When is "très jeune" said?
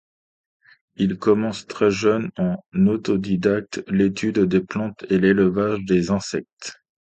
1.67-2.31